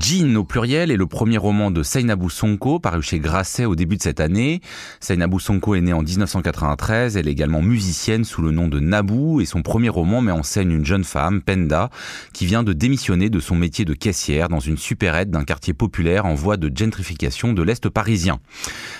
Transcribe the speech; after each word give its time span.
Jean 0.00 0.36
au 0.36 0.44
pluriel 0.44 0.90
est 0.90 0.96
le 0.96 1.06
premier 1.06 1.36
roman 1.36 1.70
de 1.70 1.82
Seynabou 1.82 2.30
Sonko 2.30 2.78
paru 2.78 3.02
chez 3.02 3.18
Grasset 3.18 3.66
au 3.66 3.76
début 3.76 3.98
de 3.98 4.02
cette 4.02 4.20
année. 4.20 4.62
Seynabou 5.00 5.38
Sonko 5.38 5.74
est 5.74 5.82
née 5.82 5.92
en 5.92 6.02
1993, 6.02 7.18
elle 7.18 7.28
est 7.28 7.32
également 7.32 7.60
musicienne 7.60 8.24
sous 8.24 8.40
le 8.40 8.52
nom 8.52 8.68
de 8.68 8.80
Nabou 8.80 9.42
et 9.42 9.44
son 9.44 9.60
premier 9.60 9.90
roman 9.90 10.22
met 10.22 10.32
en 10.32 10.42
scène 10.42 10.72
une 10.72 10.86
jeune 10.86 11.04
femme, 11.04 11.42
Penda, 11.42 11.90
qui 12.32 12.46
vient 12.46 12.62
de 12.62 12.72
démissionner 12.72 13.28
de 13.28 13.38
son 13.38 13.54
métier 13.54 13.84
de 13.84 13.92
caissière 13.92 14.48
dans 14.48 14.60
une 14.60 14.78
supérette 14.78 15.30
d'un 15.30 15.44
quartier 15.44 15.74
populaire 15.74 16.24
en 16.24 16.34
voie 16.34 16.56
de 16.56 16.74
gentrification 16.74 17.52
de 17.52 17.62
l'Est 17.62 17.90
parisien. 17.90 18.38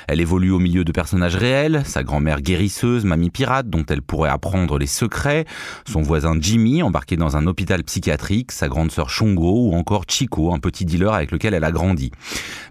Elle 0.09 0.21
évolue 0.21 0.51
au 0.51 0.59
milieu 0.59 0.85
de 0.85 0.93
personnages 0.93 1.37
réels, 1.37 1.85
sa 1.87 2.03
grand-mère 2.03 2.43
guérisseuse, 2.43 3.07
mamie 3.07 3.31
pirate 3.31 3.71
dont 3.71 3.87
elle 3.89 4.03
pourrait 4.03 4.29
apprendre 4.29 4.77
les 4.77 4.87
secrets, 4.87 5.47
son 5.89 6.03
voisin 6.03 6.37
Jimmy 6.39 6.83
embarqué 6.83 7.17
dans 7.17 7.39
un 7.39 7.47
hôpital 7.47 7.83
psychiatrique, 7.83 8.53
sa 8.53 8.69
grande 8.69 8.93
sœur 8.93 9.09
Shongo 9.09 9.71
ou 9.71 9.75
encore 9.75 10.05
Chico, 10.07 10.53
un 10.53 10.59
petit 10.59 10.82
dealer 10.85 11.13
avec 11.15 11.31
lequel 11.31 11.55
elle 11.55 11.65
a 11.65 11.73
grandi. 11.73 12.11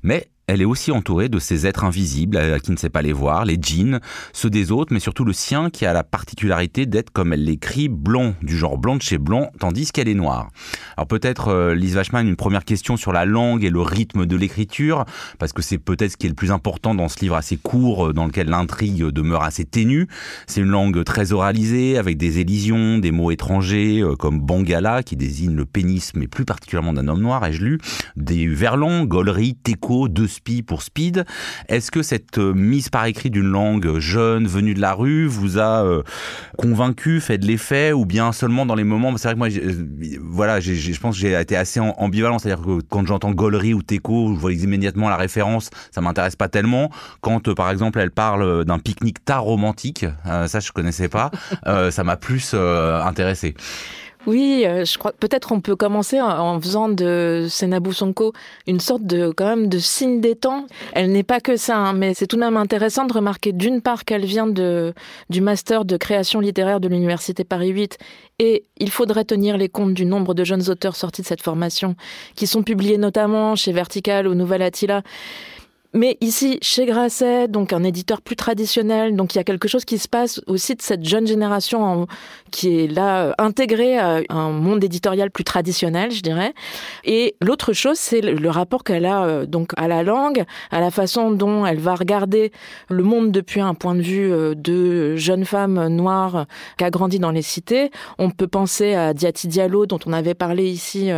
Mais 0.03 0.27
elle 0.47 0.61
est 0.61 0.65
aussi 0.65 0.91
entourée 0.91 1.29
de 1.29 1.39
ces 1.39 1.65
êtres 1.65 1.83
invisibles 1.83 2.37
à 2.37 2.59
qui 2.59 2.71
ne 2.71 2.77
sait 2.77 2.89
pas 2.89 3.01
les 3.01 3.13
voir, 3.13 3.45
les 3.45 3.57
djinns, 3.61 3.99
ceux 4.33 4.49
des 4.49 4.71
autres, 4.71 4.93
mais 4.93 4.99
surtout 4.99 5.23
le 5.23 5.33
sien 5.33 5.69
qui 5.69 5.85
a 5.85 5.93
la 5.93 6.03
particularité 6.03 6.85
d'être, 6.85 7.09
comme 7.11 7.31
elle 7.31 7.45
l'écrit, 7.45 7.87
blanc, 7.87 8.33
du 8.41 8.57
genre 8.57 8.77
blanc 8.77 8.95
de 8.95 9.01
chez 9.01 9.17
blanc, 9.17 9.51
tandis 9.59 9.91
qu'elle 9.91 10.07
est 10.07 10.13
noire. 10.13 10.49
Alors 10.97 11.07
peut-être, 11.07 11.49
euh, 11.49 11.75
Lise 11.75 11.95
Wachman, 11.95 12.27
une 12.27 12.35
première 12.35 12.65
question 12.65 12.97
sur 12.97 13.13
la 13.13 13.25
langue 13.25 13.63
et 13.63 13.69
le 13.69 13.81
rythme 13.81 14.25
de 14.25 14.35
l'écriture, 14.35 15.05
parce 15.39 15.53
que 15.53 15.61
c'est 15.61 15.77
peut-être 15.77 16.11
ce 16.11 16.17
qui 16.17 16.25
est 16.25 16.29
le 16.29 16.35
plus 16.35 16.51
important 16.51 16.95
dans 16.95 17.07
ce 17.07 17.19
livre 17.21 17.35
assez 17.35 17.57
court, 17.57 18.07
euh, 18.07 18.13
dans 18.13 18.25
lequel 18.25 18.47
l'intrigue 18.47 19.05
demeure 19.05 19.43
assez 19.43 19.63
ténue. 19.63 20.07
C'est 20.47 20.61
une 20.61 20.69
langue 20.69 21.03
très 21.03 21.31
oralisée, 21.31 21.97
avec 21.97 22.17
des 22.17 22.39
élisions, 22.39 22.97
des 22.97 23.11
mots 23.11 23.31
étrangers, 23.31 24.01
euh, 24.01 24.15
comme 24.15 24.39
bangala, 24.39 25.03
qui 25.03 25.15
désigne 25.15 25.55
le 25.55 25.65
pénis, 25.65 26.11
mais 26.15 26.27
plus 26.27 26.45
particulièrement 26.45 26.93
d'un 26.93 27.07
homme 27.07 27.21
noir, 27.21 27.45
ai-je 27.45 27.63
lu, 27.63 27.79
des 28.17 28.47
verlans, 28.47 29.05
gaulerie, 29.05 29.55
teco, 29.55 30.09
deux 30.09 30.27
pour 30.61 30.81
speed. 30.81 31.25
Est-ce 31.69 31.91
que 31.91 32.01
cette 32.01 32.37
euh, 32.37 32.53
mise 32.53 32.89
par 32.89 33.05
écrit 33.05 33.29
d'une 33.29 33.47
langue 33.47 33.99
jeune, 33.99 34.47
venue 34.47 34.73
de 34.73 34.81
la 34.81 34.93
rue, 34.93 35.27
vous 35.27 35.59
a 35.59 35.85
euh, 35.85 36.03
convaincu, 36.57 37.21
fait 37.21 37.37
de 37.37 37.45
l'effet, 37.45 37.93
ou 37.93 38.05
bien 38.05 38.31
seulement 38.31 38.65
dans 38.65 38.75
les 38.75 38.83
moments 38.83 39.15
C'est 39.17 39.27
vrai 39.27 39.33
que 39.33 39.39
moi, 39.39 39.47
euh, 39.49 40.17
voilà, 40.21 40.59
je 40.59 40.99
pense 40.99 41.15
que 41.15 41.21
j'ai 41.21 41.39
été 41.39 41.55
assez 41.55 41.79
ambivalent, 41.79 42.39
c'est-à-dire 42.39 42.65
que 42.65 42.81
quand 42.89 43.05
j'entends 43.05 43.31
Gollery 43.31 43.73
ou 43.73 43.83
Teco, 43.83 44.33
je 44.33 44.39
vois 44.39 44.53
immédiatement 44.53 45.09
la 45.09 45.17
référence, 45.17 45.69
ça 45.91 46.01
m'intéresse 46.01 46.35
pas 46.35 46.47
tellement. 46.47 46.89
Quand, 47.21 47.53
par 47.53 47.69
exemple, 47.69 47.99
elle 47.99 48.11
parle 48.11 48.65
d'un 48.65 48.79
pique-nique 48.79 49.23
tard 49.23 49.43
romantique, 49.43 50.05
ça 50.25 50.59
je 50.59 50.71
connaissais 50.71 51.09
pas, 51.09 51.31
ça 51.65 52.03
m'a 52.03 52.17
plus 52.17 52.53
intéressé. 52.53 53.55
Oui, 54.27 54.63
euh, 54.65 54.85
je 54.85 54.97
crois 54.99 55.13
peut-être 55.13 55.51
on 55.51 55.61
peut 55.61 55.75
commencer 55.75 56.21
en, 56.21 56.59
faisant 56.61 56.89
de 56.89 57.47
Senabou 57.49 57.91
Sonko 57.91 58.33
une 58.67 58.79
sorte 58.79 59.03
de 59.03 59.31
quand 59.35 59.47
même 59.47 59.67
de 59.67 59.79
signe 59.79 60.21
des 60.21 60.35
temps. 60.35 60.67
Elle 60.93 61.11
n'est 61.11 61.23
pas 61.23 61.39
que 61.39 61.57
ça, 61.57 61.77
hein, 61.77 61.93
mais 61.93 62.13
c'est 62.13 62.27
tout 62.27 62.35
de 62.35 62.41
même 62.41 62.57
intéressant 62.57 63.05
de 63.05 63.13
remarquer 63.13 63.51
d'une 63.51 63.81
part 63.81 64.05
qu'elle 64.05 64.25
vient 64.25 64.45
de 64.47 64.93
du 65.29 65.41
master 65.41 65.85
de 65.85 65.97
création 65.97 66.39
littéraire 66.39 66.79
de 66.79 66.87
l'université 66.87 67.43
Paris 67.43 67.69
8 67.69 67.97
et 68.37 68.65
il 68.77 68.91
faudrait 68.91 69.25
tenir 69.25 69.57
les 69.57 69.69
comptes 69.69 69.93
du 69.95 70.05
nombre 70.05 70.35
de 70.35 70.43
jeunes 70.43 70.69
auteurs 70.69 70.95
sortis 70.95 71.23
de 71.23 71.27
cette 71.27 71.41
formation 71.41 71.95
qui 72.35 72.45
sont 72.45 72.61
publiés 72.61 72.97
notamment 72.97 73.55
chez 73.55 73.71
Vertical 73.71 74.27
ou 74.27 74.35
Nouvelle 74.35 74.61
Attila 74.61 75.01
mais 75.93 76.17
ici, 76.21 76.57
chez 76.61 76.85
Grasset, 76.85 77.49
donc 77.49 77.73
un 77.73 77.83
éditeur 77.83 78.21
plus 78.21 78.37
traditionnel, 78.37 79.13
donc 79.17 79.35
il 79.35 79.39
y 79.39 79.41
a 79.41 79.43
quelque 79.43 79.67
chose 79.67 79.83
qui 79.83 79.97
se 79.97 80.07
passe 80.07 80.41
aussi 80.47 80.75
de 80.75 80.81
cette 80.81 81.03
jeune 81.03 81.27
génération 81.27 82.07
qui 82.49 82.79
est 82.79 82.87
là 82.87 83.25
euh, 83.25 83.33
intégrée 83.37 83.97
à 83.97 84.21
un 84.29 84.51
monde 84.51 84.81
éditorial 84.85 85.31
plus 85.31 85.43
traditionnel, 85.43 86.11
je 86.11 86.21
dirais. 86.21 86.53
Et 87.03 87.35
l'autre 87.41 87.73
chose, 87.73 87.97
c'est 87.97 88.21
le, 88.21 88.49
rapport 88.49 88.85
qu'elle 88.85 89.05
a 89.05 89.25
euh, 89.25 89.45
donc 89.45 89.71
à 89.75 89.89
la 89.89 90.01
langue, 90.03 90.45
à 90.71 90.79
la 90.79 90.91
façon 90.91 91.31
dont 91.31 91.65
elle 91.65 91.79
va 91.79 91.95
regarder 91.95 92.53
le 92.89 93.03
monde 93.03 93.31
depuis 93.31 93.59
un 93.59 93.73
point 93.73 93.95
de 93.95 94.01
vue 94.01 94.31
euh, 94.31 94.55
de 94.55 95.17
jeune 95.17 95.43
femme 95.43 95.87
noire 95.87 96.45
qui 96.77 96.85
a 96.85 96.89
grandi 96.89 97.19
dans 97.19 97.31
les 97.31 97.41
cités. 97.41 97.91
On 98.17 98.29
peut 98.29 98.47
penser 98.47 98.93
à 98.93 99.13
Diati 99.13 99.49
Diallo, 99.49 99.87
dont 99.87 99.99
on 100.05 100.13
avait 100.13 100.35
parlé 100.35 100.69
ici, 100.69 101.09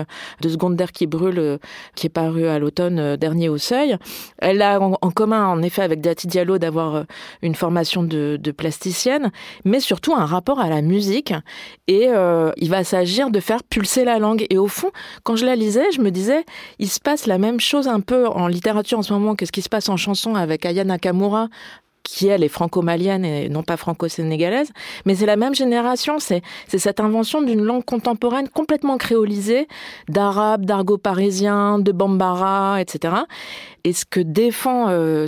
de 0.41 0.49
Seconde 0.49 0.75
d'air 0.75 0.91
qui 0.91 1.05
brûle, 1.05 1.59
qui 1.95 2.07
est 2.07 2.09
paru 2.09 2.47
à 2.47 2.57
l'automne 2.57 3.17
dernier 3.17 3.49
au 3.49 3.59
Seuil. 3.59 3.97
Elle 4.39 4.62
en, 4.63 5.11
commun, 5.11 5.47
en 5.47 5.61
effet, 5.61 5.81
avec 5.81 6.01
Dati 6.01 6.27
Diallo 6.27 6.57
d'avoir 6.57 6.95
euh, 6.95 7.03
une 7.41 7.55
formation 7.55 8.03
de, 8.03 8.39
plasticienne, 8.55 9.31
mais 9.65 9.79
surtout 9.79 10.13
un 10.13 10.25
rapport 10.25 10.59
à 10.59 10.69
la 10.69 10.81
musique. 10.81 11.33
Et 11.87 12.07
euh, 12.07 12.51
il 12.57 12.69
va 12.69 12.83
s'agir 12.83 13.29
de 13.29 13.39
faire 13.39 13.63
pulser 13.63 14.05
la 14.05 14.19
langue. 14.19 14.45
Et 14.49 14.57
au 14.57 14.67
fond, 14.67 14.91
quand 15.23 15.35
je 15.35 15.45
la 15.45 15.55
lisais, 15.55 15.91
je 15.91 16.01
me 16.01 16.11
disais, 16.11 16.45
il 16.79 16.89
se 16.89 16.99
passe 16.99 17.25
la 17.25 17.37
même 17.37 17.59
chose 17.59 17.87
un 17.87 17.99
peu 17.99 18.27
en 18.27 18.47
littérature 18.47 18.99
en 18.99 19.03
ce 19.03 19.13
moment 19.13 19.35
que 19.35 19.45
ce 19.45 19.51
qui 19.51 19.61
se 19.61 19.69
passe 19.69 19.89
en 19.89 19.97
chanson 19.97 20.35
avec 20.35 20.65
Aya 20.65 20.83
Nakamura, 20.83 21.49
qui 22.03 22.27
elle 22.27 22.43
est 22.43 22.49
franco-malienne 22.49 23.25
et 23.25 23.49
non 23.49 23.63
pas 23.63 23.77
franco-sénégalaise, 23.77 24.71
mais 25.05 25.15
c'est 25.15 25.25
la 25.25 25.37
même 25.37 25.55
génération, 25.55 26.19
c'est 26.19 26.43
cette 26.67 26.99
invention 26.99 27.41
d'une 27.41 27.63
langue 27.63 27.85
contemporaine 27.85 28.49
complètement 28.49 28.97
créolisée, 28.97 29.67
d'arabe, 30.09 30.65
d'argot 30.65 30.97
parisien, 30.97 31.79
de 31.79 31.91
bambara, 31.91 32.81
etc. 32.81 33.15
Et 33.85 33.91
ce 33.91 34.05
que 34.05 34.21
défend 34.21 34.87
euh, 34.89 35.27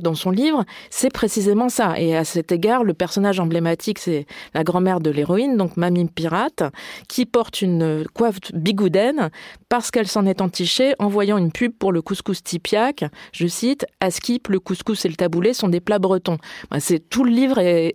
dans 0.00 0.14
son 0.14 0.30
livre, 0.30 0.64
c'est 0.90 1.12
précisément 1.12 1.68
ça. 1.68 1.98
Et 1.98 2.16
à 2.16 2.24
cet 2.24 2.50
égard, 2.50 2.84
le 2.84 2.94
personnage 2.94 3.38
emblématique, 3.38 3.98
c'est 3.98 4.26
la 4.54 4.64
grand-mère 4.64 5.00
de 5.00 5.10
l'héroïne, 5.10 5.56
donc 5.56 5.76
Mamie 5.76 6.06
Pirate, 6.06 6.62
qui 7.08 7.26
porte 7.26 7.60
une 7.60 8.06
coiffe 8.14 8.38
bigoudaine 8.54 9.30
parce 9.68 9.90
qu'elle 9.90 10.08
s'en 10.08 10.24
est 10.24 10.40
entichée 10.40 10.94
en 10.98 11.08
voyant 11.08 11.36
une 11.36 11.52
pub 11.52 11.72
pour 11.72 11.92
le 11.92 12.00
couscous 12.00 12.42
tipiac. 12.42 13.04
Je 13.32 13.46
cite, 13.46 13.86
à 14.00 14.10
Skip, 14.10 14.48
le 14.48 14.58
couscous 14.58 15.04
et 15.04 15.08
le 15.08 15.16
taboulé 15.16 15.52
sont 15.52 15.68
des 15.68 15.80
plats 15.80 15.98
bretons. 15.98 16.38
C'est 16.78 17.08
tout 17.08 17.24
le 17.24 17.30
livre 17.30 17.58
et 17.58 17.92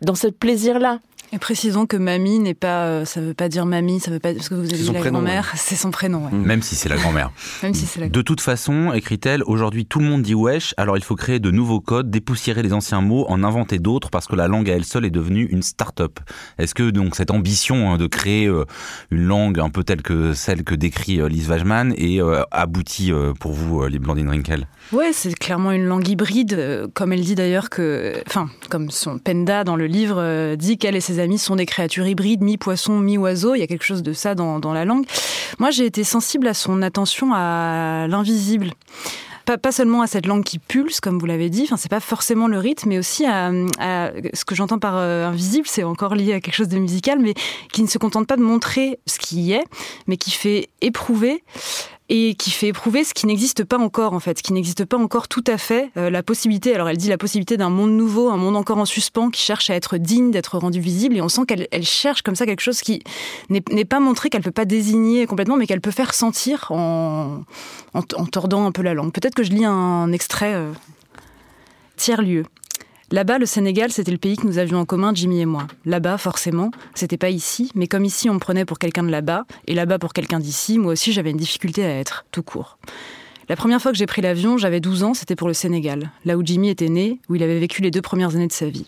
dans 0.00 0.14
ce 0.14 0.28
plaisir-là. 0.28 1.00
Et 1.32 1.38
précisons 1.38 1.84
que 1.84 1.96
mamie 1.98 2.38
n'est 2.38 2.54
pas, 2.54 2.84
euh, 2.84 3.04
ça 3.04 3.20
veut 3.20 3.34
pas 3.34 3.50
dire 3.50 3.66
mamie, 3.66 4.00
ça 4.00 4.10
veut 4.10 4.18
pas 4.18 4.32
parce 4.32 4.48
que 4.48 4.54
vous 4.54 4.72
avez 4.72 4.82
dit 4.82 4.90
la 4.90 5.02
grand-mère, 5.02 5.52
c'est 5.56 5.76
son 5.76 5.90
prénom. 5.90 6.24
Ouais. 6.24 6.32
Même 6.32 6.62
si 6.62 6.74
c'est 6.74 6.88
la 6.88 6.96
grand-mère. 6.96 7.30
Même 7.62 7.74
si 7.74 7.84
c'est 7.84 8.00
la. 8.00 8.08
De 8.08 8.22
toute 8.22 8.40
façon, 8.40 8.92
écrit-elle, 8.94 9.42
aujourd'hui 9.44 9.84
tout 9.84 9.98
le 9.98 10.06
monde 10.06 10.22
dit 10.22 10.34
wesh, 10.34 10.74
alors 10.78 10.96
il 10.96 11.04
faut 11.04 11.16
créer 11.16 11.38
de 11.38 11.50
nouveaux 11.50 11.80
codes, 11.80 12.10
dépoussiérer 12.10 12.62
les 12.62 12.72
anciens 12.72 13.02
mots, 13.02 13.26
en 13.28 13.44
inventer 13.44 13.78
d'autres 13.78 14.08
parce 14.08 14.26
que 14.26 14.36
la 14.36 14.48
langue 14.48 14.70
à 14.70 14.74
elle 14.74 14.84
seule 14.84 15.04
est 15.04 15.10
devenue 15.10 15.46
une 15.50 15.62
start-up. 15.62 16.18
Est-ce 16.56 16.74
que 16.74 16.88
donc 16.88 17.14
cette 17.14 17.30
ambition 17.30 17.92
hein, 17.92 17.98
de 17.98 18.06
créer 18.06 18.46
euh, 18.46 18.64
une 19.10 19.24
langue 19.24 19.60
un 19.60 19.68
peu 19.68 19.84
telle 19.84 20.00
que 20.00 20.32
celle 20.32 20.64
que 20.64 20.74
décrit 20.74 21.20
euh, 21.20 21.28
Lise 21.28 21.50
Wajman 21.50 21.92
est 21.96 22.20
aboutie 22.50 23.12
pour 23.38 23.52
vous, 23.52 23.86
les 23.86 23.98
Blandine 23.98 24.28
Rinkel? 24.28 24.66
Ouais, 24.92 25.10
c'est 25.12 25.34
clairement 25.34 25.72
une 25.72 25.84
langue 25.84 26.08
hybride, 26.08 26.88
comme 26.94 27.12
elle 27.12 27.20
dit 27.20 27.34
d'ailleurs 27.34 27.68
que, 27.68 28.14
enfin, 28.26 28.48
comme 28.70 28.90
son 28.90 29.18
Penda 29.18 29.64
dans 29.64 29.76
le 29.76 29.86
livre 29.86 30.54
dit 30.56 30.78
qu'elle 30.78 30.96
et 30.96 31.00
ses 31.00 31.17
amis 31.20 31.38
sont 31.38 31.56
des 31.56 31.66
créatures 31.66 32.06
hybrides, 32.06 32.42
mi-poisson, 32.42 32.98
mi-oiseau. 32.98 33.54
Il 33.54 33.60
y 33.60 33.62
a 33.62 33.66
quelque 33.66 33.84
chose 33.84 34.02
de 34.02 34.12
ça 34.12 34.34
dans, 34.34 34.72
la 34.72 34.84
langue. 34.84 35.06
Moi, 35.58 35.70
j'ai 35.70 35.86
été 35.86 36.04
sensible 36.04 36.46
à 36.46 36.54
son 36.54 36.82
attention 36.82 37.32
à 37.34 38.06
l'invisible. 38.08 38.72
Pas, 39.62 39.72
seulement 39.72 40.02
à 40.02 40.06
cette 40.06 40.26
langue 40.26 40.44
qui 40.44 40.58
pulse, 40.58 41.00
comme 41.00 41.18
vous 41.18 41.24
l'avez 41.24 41.48
dit, 41.48 41.62
enfin, 41.64 41.78
c'est 41.78 41.88
pas 41.88 42.00
forcément 42.00 42.48
le 42.48 42.58
rythme, 42.58 42.90
mais 42.90 42.98
aussi 42.98 43.24
à, 43.24 43.50
ce 44.34 44.44
que 44.44 44.54
j'entends 44.54 44.78
par 44.78 44.96
euh, 44.96 45.26
invisible, 45.26 45.66
c'est 45.66 45.84
encore 45.84 46.14
lié 46.14 46.34
à 46.34 46.40
quelque 46.40 46.54
chose 46.54 46.68
de 46.68 46.78
musical, 46.78 47.18
mais 47.18 47.32
qui 47.72 47.82
ne 47.82 47.88
se 47.88 47.96
contente 47.96 48.26
pas 48.26 48.36
de 48.36 48.42
montrer 48.42 48.98
ce 49.06 49.18
qui 49.18 49.40
y 49.40 49.52
est, 49.52 49.64
mais 50.06 50.18
qui 50.18 50.32
fait 50.32 50.68
éprouver 50.82 51.42
et 52.08 52.34
qui 52.34 52.50
fait 52.50 52.68
éprouver 52.68 53.04
ce 53.04 53.12
qui 53.12 53.26
n'existe 53.26 53.64
pas 53.64 53.78
encore 53.78 54.14
en 54.14 54.20
fait, 54.20 54.38
ce 54.38 54.42
qui 54.42 54.52
n'existe 54.52 54.84
pas 54.84 54.96
encore 54.96 55.28
tout 55.28 55.44
à 55.46 55.58
fait, 55.58 55.90
euh, 55.96 56.08
la 56.08 56.22
possibilité, 56.22 56.74
alors 56.74 56.88
elle 56.88 56.96
dit 56.96 57.08
la 57.08 57.18
possibilité 57.18 57.56
d'un 57.56 57.68
monde 57.68 57.92
nouveau, 57.92 58.30
un 58.30 58.36
monde 58.36 58.56
encore 58.56 58.78
en 58.78 58.86
suspens 58.86 59.30
qui 59.30 59.42
cherche 59.42 59.68
à 59.70 59.74
être 59.74 59.98
digne 59.98 60.30
d'être 60.30 60.56
rendu 60.58 60.80
visible 60.80 61.16
et 61.16 61.20
on 61.20 61.28
sent 61.28 61.42
qu'elle 61.46 61.68
elle 61.70 61.84
cherche 61.84 62.22
comme 62.22 62.36
ça 62.36 62.46
quelque 62.46 62.60
chose 62.60 62.80
qui 62.80 63.02
n'est 63.50 63.84
pas 63.84 64.00
montré, 64.00 64.30
qu'elle 64.30 64.42
peut 64.42 64.50
pas 64.50 64.64
désigner 64.64 65.26
complètement 65.26 65.56
mais 65.56 65.66
qu'elle 65.66 65.80
peut 65.80 65.90
faire 65.90 66.14
sentir 66.14 66.68
en, 66.70 67.42
en, 67.94 68.02
tordant 68.02 68.66
un 68.66 68.72
peu 68.72 68.82
la 68.82 68.94
langue. 68.94 69.12
Peut-être 69.12 69.34
que 69.34 69.42
je 69.42 69.50
lis 69.50 69.64
un 69.64 70.10
extrait 70.12 70.54
euh, 70.54 70.72
tiers-lieu. 71.96 72.44
Là-bas, 73.10 73.38
le 73.38 73.46
Sénégal, 73.46 73.90
c'était 73.90 74.12
le 74.12 74.18
pays 74.18 74.36
que 74.36 74.46
nous 74.46 74.58
avions 74.58 74.78
en 74.78 74.84
commun, 74.84 75.12
Jimmy 75.14 75.40
et 75.40 75.46
moi. 75.46 75.66
Là-bas, 75.86 76.18
forcément, 76.18 76.70
c'était 76.94 77.16
pas 77.16 77.30
ici, 77.30 77.72
mais 77.74 77.86
comme 77.86 78.04
ici 78.04 78.28
on 78.28 78.34
me 78.34 78.38
prenait 78.38 78.66
pour 78.66 78.78
quelqu'un 78.78 79.02
de 79.02 79.08
là-bas, 79.08 79.46
et 79.66 79.74
là-bas 79.74 79.98
pour 79.98 80.12
quelqu'un 80.12 80.40
d'ici, 80.40 80.78
moi 80.78 80.92
aussi 80.92 81.14
j'avais 81.14 81.30
une 81.30 81.38
difficulté 81.38 81.84
à 81.86 81.88
être, 81.88 82.26
tout 82.32 82.42
court. 82.42 82.78
La 83.48 83.56
première 83.56 83.80
fois 83.80 83.92
que 83.92 83.96
j'ai 83.96 84.04
pris 84.04 84.20
l'avion, 84.20 84.58
j'avais 84.58 84.80
12 84.80 85.04
ans, 85.04 85.14
c'était 85.14 85.36
pour 85.36 85.48
le 85.48 85.54
Sénégal, 85.54 86.10
là 86.26 86.36
où 86.36 86.44
Jimmy 86.44 86.68
était 86.68 86.90
né, 86.90 87.18
où 87.30 87.34
il 87.34 87.42
avait 87.42 87.58
vécu 87.58 87.80
les 87.80 87.90
deux 87.90 88.02
premières 88.02 88.36
années 88.36 88.46
de 88.46 88.52
sa 88.52 88.66
vie. 88.66 88.84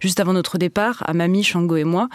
Juste 0.00 0.20
avant 0.20 0.34
notre 0.34 0.58
départ, 0.58 1.02
à 1.06 1.14
Mamie, 1.14 1.42
Shango 1.42 1.76
et 1.76 1.84
moi, 1.84 2.10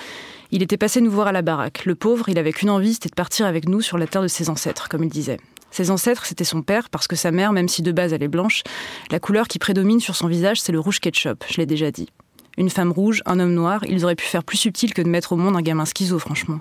il 0.51 0.61
était 0.61 0.77
passé 0.77 1.01
nous 1.01 1.09
voir 1.09 1.25
à 1.25 1.31
la 1.31 1.41
baraque. 1.41 1.85
Le 1.85 1.95
pauvre, 1.95 2.29
il 2.29 2.37
avait 2.37 2.53
qu'une 2.53 2.69
envie, 2.69 2.93
c'était 2.93 3.09
de 3.09 3.15
partir 3.15 3.47
avec 3.47 3.67
nous 3.67 3.81
sur 3.81 3.97
la 3.97 4.05
terre 4.05 4.21
de 4.21 4.27
ses 4.27 4.51
ancêtres, 4.51 4.89
comme 4.89 5.03
il 5.03 5.09
disait. 5.09 5.39
Ses 5.71 5.89
ancêtres, 5.89 6.25
c'était 6.25 6.43
son 6.43 6.61
père, 6.61 6.89
parce 6.89 7.07
que 7.07 7.15
sa 7.15 7.31
mère, 7.31 7.53
même 7.53 7.67
si 7.67 7.81
de 7.81 7.91
base 7.91 8.13
elle 8.13 8.23
est 8.23 8.27
blanche, 8.27 8.63
la 9.09 9.19
couleur 9.19 9.47
qui 9.47 9.57
prédomine 9.57 9.99
sur 9.99 10.15
son 10.15 10.27
visage, 10.27 10.61
c'est 10.61 10.71
le 10.71 10.79
rouge 10.79 10.99
ketchup, 10.99 11.43
je 11.49 11.57
l'ai 11.57 11.65
déjà 11.65 11.91
dit. 11.91 12.09
Une 12.57 12.69
femme 12.69 12.91
rouge, 12.91 13.21
un 13.25 13.39
homme 13.39 13.53
noir, 13.53 13.83
ils 13.87 14.03
auraient 14.03 14.15
pu 14.15 14.25
faire 14.25 14.43
plus 14.43 14.57
subtil 14.57 14.93
que 14.93 15.01
de 15.01 15.09
mettre 15.09 15.31
au 15.31 15.37
monde 15.37 15.55
un 15.55 15.61
gamin 15.61 15.85
schizo, 15.85 16.19
franchement. 16.19 16.59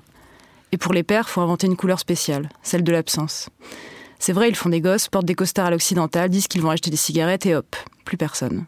Et 0.72 0.78
pour 0.78 0.92
les 0.92 1.02
pères, 1.02 1.28
faut 1.28 1.40
inventer 1.40 1.66
une 1.66 1.76
couleur 1.76 1.98
spéciale, 1.98 2.48
celle 2.62 2.84
de 2.84 2.92
l'absence. 2.92 3.48
C'est 4.20 4.32
vrai, 4.32 4.48
ils 4.48 4.54
font 4.54 4.68
des 4.68 4.80
gosses, 4.80 5.08
portent 5.08 5.26
des 5.26 5.34
costards 5.34 5.66
à 5.66 5.70
l'occidental, 5.70 6.30
disent 6.30 6.46
qu'ils 6.46 6.62
vont 6.62 6.70
acheter 6.70 6.90
des 6.90 6.96
cigarettes 6.96 7.46
et 7.46 7.56
hop, 7.56 7.74
plus 8.04 8.16
personne 8.16 8.66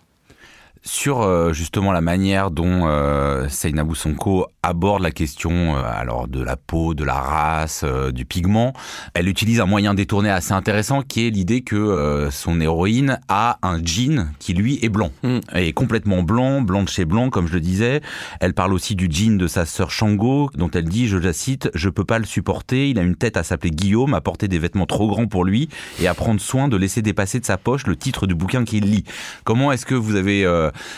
sur 0.82 1.22
euh, 1.22 1.52
justement 1.52 1.92
la 1.92 2.00
manière 2.00 2.50
dont 2.50 2.86
euh, 2.86 3.48
Seynabou 3.48 3.94
Sonko 3.94 4.46
aborde 4.64 5.02
la 5.02 5.10
question 5.10 5.76
euh, 5.76 5.82
alors 5.84 6.28
de 6.28 6.40
la 6.40 6.56
peau, 6.56 6.94
de 6.94 7.02
la 7.02 7.14
race, 7.14 7.82
euh, 7.84 8.12
du 8.12 8.24
pigment. 8.24 8.72
Elle 9.14 9.28
utilise 9.28 9.60
un 9.60 9.66
moyen 9.66 9.92
détourné 9.92 10.30
assez 10.30 10.52
intéressant 10.52 11.02
qui 11.02 11.26
est 11.26 11.30
l'idée 11.30 11.62
que 11.62 12.28
son 12.30 12.60
héroïne 12.60 13.18
a 13.28 13.58
un 13.62 13.84
jean 13.84 14.28
qui 14.38 14.54
lui 14.54 14.78
est 14.82 14.88
blanc, 14.88 15.10
mm. 15.24 15.38
est 15.54 15.72
complètement 15.72 16.22
blanc, 16.22 16.60
blanc 16.60 16.84
de 16.84 16.88
chez 16.88 17.04
blanc 17.04 17.28
comme 17.28 17.48
je 17.48 17.54
le 17.54 17.60
disais. 17.60 18.00
Elle 18.40 18.54
parle 18.54 18.72
aussi 18.72 18.94
du 18.94 19.08
jean 19.10 19.36
de 19.36 19.48
sa 19.48 19.66
sœur 19.66 19.90
Shango 19.90 20.50
dont 20.54 20.70
elle 20.70 20.84
dit, 20.84 21.08
je 21.08 21.18
la 21.18 21.32
cite, 21.32 21.70
je 21.74 21.88
peux 21.88 22.04
pas 22.04 22.20
le 22.20 22.24
supporter, 22.24 22.90
il 22.90 22.98
a 22.98 23.02
une 23.02 23.16
tête 23.16 23.36
à 23.36 23.42
s'appeler 23.42 23.70
Guillaume, 23.72 24.14
à 24.14 24.20
porter 24.20 24.46
des 24.46 24.60
vêtements 24.60 24.86
trop 24.86 25.08
grands 25.08 25.26
pour 25.26 25.44
lui 25.44 25.68
et 26.00 26.06
à 26.06 26.14
prendre 26.14 26.40
soin 26.40 26.68
de 26.68 26.76
laisser 26.76 27.02
dépasser 27.02 27.40
de 27.40 27.46
sa 27.46 27.56
poche 27.56 27.86
le 27.86 27.96
titre 27.96 28.28
du 28.28 28.34
bouquin 28.34 28.64
qu'il 28.64 28.84
lit. 28.84 29.04
Comment 29.42 29.72
est-ce 29.72 29.86
que 29.86 29.96
vous 29.96 30.14
avez 30.14 30.42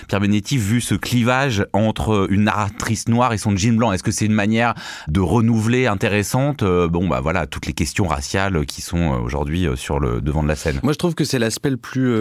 Pierre 0.08 0.20
Benetti 0.20 0.58
vu 0.58 0.82
ce 0.82 0.94
clivage 0.94 1.66
entre 1.72 2.26
une 2.30 2.44
narratrice 2.44 3.08
noire 3.08 3.32
et 3.32 3.38
son 3.38 3.53
jean 3.56 3.76
blanc 3.76 3.92
Est-ce 3.92 4.02
que 4.02 4.10
c'est 4.10 4.26
une 4.26 4.32
manière 4.32 4.74
de 5.08 5.20
renouveler 5.20 5.86
intéressante 5.86 6.62
euh, 6.62 6.88
Bon, 6.88 7.08
bah 7.08 7.20
voilà, 7.20 7.46
toutes 7.46 7.66
les 7.66 7.72
questions 7.72 8.06
raciales 8.06 8.66
qui 8.66 8.82
sont 8.82 9.12
euh, 9.12 9.18
aujourd'hui 9.18 9.66
euh, 9.66 9.76
sur 9.76 10.00
le 10.00 10.20
devant 10.20 10.42
de 10.42 10.48
la 10.48 10.56
scène? 10.56 10.80
Moi, 10.82 10.92
je 10.92 10.98
trouve 10.98 11.14
que 11.14 11.24
c'est 11.24 11.38
l'aspect 11.38 11.70
le 11.70 11.76
plus 11.76 12.14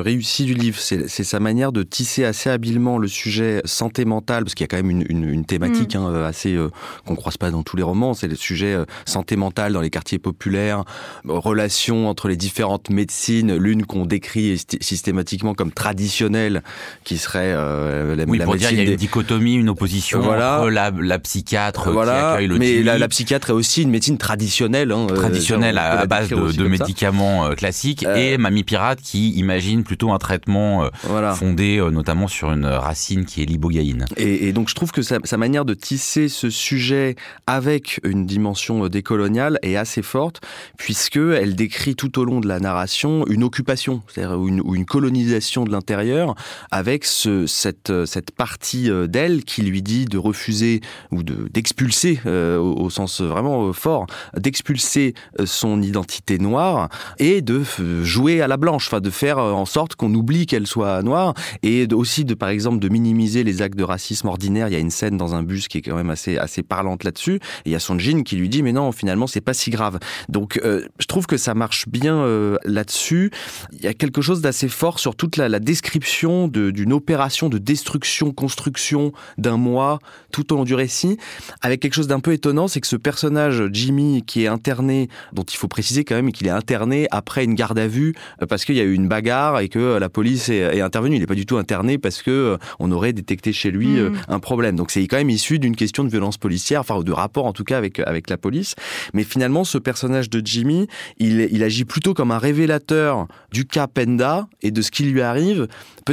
réussi 0.00 0.44
du 0.44 0.54
livre. 0.54 0.78
C'est 0.78 1.08
sa 1.08 1.40
manière 1.40 1.72
de 1.72 1.82
tisser 1.82 2.24
assez 2.24 2.50
habilement 2.50 2.98
le 2.98 3.08
sujet 3.08 3.60
santé 3.64 4.04
mentale, 4.04 4.44
parce 4.44 4.54
qu'il 4.54 4.64
y 4.64 4.68
a 4.68 4.68
quand 4.68 4.82
même 4.82 5.04
une, 5.08 5.44
thématique 5.44 5.94
mm. 5.94 5.98
hein, 5.98 6.24
assez 6.24 6.58
qu'on 7.06 7.16
croise 7.16 7.36
pas 7.36 7.50
dans 7.50 7.62
tous 7.62 7.76
les 7.76 7.82
romans. 7.82 8.14
C'est 8.14 8.28
le 8.28 8.36
sujet 8.36 8.76
santé 9.06 9.36
mentale 9.36 9.72
dans 9.72 9.80
les 9.80 9.90
quartiers 9.90 10.18
populaires, 10.18 10.84
relations 11.24 12.08
entre 12.08 12.28
les 12.28 12.36
différentes 12.36 12.90
médecines, 12.90 13.56
l'une 13.56 13.86
qu'on 13.86 14.06
décrit 14.06 14.60
systématiquement 14.80 15.54
comme 15.54 15.72
traditionnelle, 15.72 16.62
qui 17.04 17.18
serait 17.18 17.52
euh, 17.54 18.16
la, 18.16 18.24
oui, 18.24 18.38
pour 18.38 18.56
dire 18.56 18.70
il 18.72 18.78
y 18.78 18.80
a 18.80 18.84
une 18.84 18.96
dichotomie, 18.96 19.54
une 19.54 19.68
opposition 19.68 20.20
entre 20.20 20.68
la, 20.70 20.79
psychiatre 21.22 21.90
voilà. 21.90 22.12
qui 22.12 22.18
accueille 22.18 22.46
le 22.46 22.58
Mais 22.58 22.82
la, 22.82 23.08
psychiatre 23.08 23.50
est 23.50 23.52
aussi 23.52 23.82
une 23.82 23.90
médecine 23.90 24.18
traditionnelle. 24.18 24.92
Hein, 24.92 25.06
euh, 25.10 25.14
traditionnelle 25.14 25.78
à, 25.78 26.06
base 26.06 26.28
de, 26.28 26.64
médicaments 26.66 27.46
euh, 27.46 27.54
classiques 27.54 28.04
et 28.16 28.38
Mamie 28.38 28.64
Pirate 28.64 29.00
qui 29.02 29.30
imagine 29.32 29.84
plutôt 29.84 30.12
un 30.12 30.18
traitement 30.18 30.88
fondé 31.34 31.80
notamment 31.92 32.28
sur 32.28 32.52
une 32.52 32.66
racine 32.66 33.24
qui 33.24 33.42
est 33.42 33.44
l'ibogaïne. 33.44 34.06
Et, 34.16 34.52
donc 34.52 34.68
je 34.68 34.74
trouve 34.74 34.92
que 34.92 35.02
sa, 35.02 35.36
manière 35.36 35.64
de 35.64 35.74
tisser 35.74 36.28
ce 36.28 36.50
sujet 36.50 37.16
avec 37.46 38.00
une 38.04 38.26
dimension 38.26 38.88
décoloniale 38.88 39.58
est 39.62 39.76
assez 39.76 40.02
forte 40.02 40.40
puisque 40.76 41.16
elle 41.16 41.56
décrit 41.56 41.96
tout 41.96 42.18
au 42.18 42.24
long 42.24 42.40
de 42.40 42.48
la 42.48 42.60
narration 42.60 43.24
une 43.28 43.42
occupation, 43.42 44.02
c'est-à-dire 44.08 44.34
une, 44.46 44.62
une 44.74 44.84
colonisation 44.84 45.64
de 45.64 45.70
l'intérieur 45.70 46.34
avec 46.70 47.04
cette, 47.04 47.90
euh, 47.90 48.06
cette 48.06 48.30
partie 48.32 48.90
euh, 48.90 49.06
d'elle 49.06 49.44
qui 49.44 49.62
lui 49.62 49.82
dit 49.82 50.04
de 50.04 50.18
refuser 50.18 50.69
ou 51.10 51.22
d'expulser, 51.22 52.20
euh, 52.26 52.58
au, 52.58 52.90
sens 52.90 53.20
vraiment 53.20 53.72
fort, 53.72 54.06
d'expulser 54.36 55.14
son 55.44 55.82
identité 55.82 56.38
noire 56.38 56.88
et 57.18 57.42
de 57.42 57.62
jouer 58.02 58.42
à 58.42 58.48
la 58.48 58.56
blanche, 58.56 58.88
enfin 58.88 59.00
de 59.00 59.10
faire 59.10 59.38
en 59.38 59.64
sorte 59.64 59.94
qu'on 59.94 60.12
oublie 60.14 60.46
qu'elle 60.46 60.66
soit 60.66 61.02
noire 61.02 61.34
et 61.62 61.86
aussi 61.92 62.24
de 62.24 62.34
par 62.34 62.48
exemple 62.48 62.78
de 62.78 62.88
minimiser 62.88 63.44
les 63.44 63.62
actes 63.62 63.78
de 63.78 63.84
racisme 63.84 64.28
ordinaire. 64.28 64.68
Il 64.68 64.72
y 64.72 64.76
a 64.76 64.80
une 64.80 64.90
scène 64.90 65.16
dans 65.16 65.34
un 65.34 65.42
bus 65.42 65.68
qui 65.68 65.78
est 65.78 65.82
quand 65.82 65.96
même 65.96 66.10
assez 66.10 66.36
assez 66.36 66.62
parlante 66.62 67.04
là-dessus. 67.04 67.36
Et 67.64 67.70
il 67.70 67.72
y 67.72 67.76
a 67.76 67.80
son 67.80 67.98
jean 67.98 68.22
qui 68.24 68.36
lui 68.36 68.48
dit 68.48 68.62
mais 68.62 68.72
non 68.72 68.92
finalement 68.92 69.26
c'est 69.26 69.40
pas 69.40 69.54
si 69.54 69.70
grave. 69.70 69.98
Donc 70.28 70.60
je 70.62 71.06
trouve 71.06 71.26
que 71.26 71.36
ça 71.36 71.54
marche 71.54 71.88
bien 71.88 72.26
là-dessus. 72.64 73.30
Il 73.72 73.82
y 73.82 73.86
a 73.86 73.94
quelque 73.94 74.20
chose 74.20 74.40
d'assez 74.40 74.68
fort 74.68 74.98
sur 74.98 75.16
toute 75.16 75.36
la, 75.36 75.60
description 75.60 76.48
d'une 76.48 76.92
opération 76.92 77.48
de 77.48 77.58
destruction, 77.58 78.32
construction 78.32 79.12
d'un 79.38 79.56
mois 79.56 79.98
tout 80.32 80.52
au 80.52 80.56
long 80.60 80.64
du 80.64 80.74
récit, 80.74 81.16
avec 81.62 81.80
quelque 81.80 81.94
chose 81.94 82.06
d'un 82.06 82.20
peu 82.20 82.32
étonnant, 82.32 82.68
c'est 82.68 82.80
que 82.80 82.86
ce 82.86 82.96
personnage 82.96 83.64
Jimmy 83.72 84.22
qui 84.26 84.44
est 84.44 84.46
interné, 84.46 85.08
dont 85.32 85.42
il 85.42 85.56
faut 85.56 85.68
préciser 85.68 86.04
quand 86.04 86.14
même 86.14 86.32
qu'il 86.32 86.46
est 86.46 86.50
interné 86.50 87.06
après 87.10 87.44
une 87.44 87.54
garde 87.54 87.78
à 87.78 87.86
vue 87.86 88.14
euh, 88.42 88.46
parce 88.46 88.64
qu'il 88.64 88.76
y 88.76 88.80
a 88.80 88.84
eu 88.84 88.94
une 88.94 89.08
bagarre 89.08 89.60
et 89.60 89.68
que 89.68 89.98
la 89.98 90.08
police 90.08 90.48
est, 90.48 90.80
intervenue. 90.80 91.16
Il 91.16 91.20
n'est 91.20 91.26
pas 91.26 91.34
du 91.34 91.46
tout 91.46 91.56
interné 91.56 91.98
parce 91.98 92.22
que 92.22 92.30
euh, 92.30 92.56
on 92.78 92.90
aurait 92.92 93.12
détecté 93.12 93.52
chez 93.52 93.70
lui 93.70 93.98
euh, 93.98 94.10
mm. 94.10 94.16
un 94.28 94.38
problème. 94.38 94.76
Donc 94.76 94.90
c'est 94.90 95.06
quand 95.06 95.16
même 95.16 95.30
issu 95.30 95.58
d'une 95.58 95.76
question 95.76 96.04
de 96.04 96.08
violence 96.08 96.38
policière, 96.38 96.80
enfin 96.80 97.00
de 97.00 97.12
rapport 97.12 97.46
en 97.46 97.52
tout 97.52 97.64
cas 97.64 97.78
avec 97.78 97.98
avec 98.00 98.30
la 98.30 98.36
police. 98.36 98.74
Mais 99.14 99.24
finalement, 99.24 99.64
ce 99.64 99.78
personnage 99.78 100.30
de 100.30 100.40
Jimmy, 100.44 100.86
il, 101.18 101.48
il 101.50 101.62
agit 101.62 101.84
plutôt 101.84 102.14
comme 102.14 102.30
un 102.30 102.38
révélateur 102.38 103.26
du 103.52 103.64
cas 103.64 103.86
Penda 103.86 104.48
et 104.62 104.70
de 104.70 104.82
ce 104.82 104.90
qui 104.90 105.04
lui 105.04 105.22
arrive. 105.22 105.68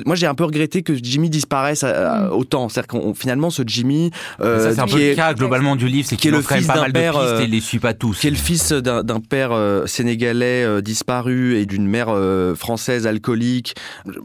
Moi, 0.05 0.15
j'ai 0.15 0.27
un 0.27 0.35
peu 0.35 0.43
regretté 0.43 0.83
que 0.83 0.93
Jimmy 0.95 1.29
disparaisse 1.29 1.83
mm. 1.83 2.29
autant. 2.31 2.69
C'est-à-dire 2.69 2.87
qu'on 2.87 3.13
finalement 3.13 3.49
ce 3.49 3.63
Jimmy, 3.65 4.11
euh, 4.39 4.73
c'est 4.73 4.79
un 4.79 4.87
peu 4.87 4.97
le 4.97 5.15
cas 5.15 5.33
globalement 5.33 5.75
du 5.75 5.87
livre, 5.87 6.07
c'est 6.07 6.15
qu'il 6.15 6.33
est 6.33 6.37
le 6.37 6.41
fils 6.41 6.67
d'un 6.67 6.89
père, 6.89 7.17
de 7.19 7.41
et 7.41 7.47
les 7.47 7.61
suit 7.61 7.79
pas 7.79 7.93
tous. 7.93 8.19
Qui 8.19 8.27
est 8.27 8.31
le 8.31 8.35
fils 8.35 8.71
d'un 8.71 9.19
père 9.19 9.51
euh, 9.51 9.85
sénégalais 9.85 10.63
euh, 10.63 10.81
disparu 10.81 11.57
et 11.57 11.65
d'une 11.65 11.87
mère 11.87 12.07
euh, 12.09 12.55
française 12.55 13.07
alcoolique. 13.07 13.75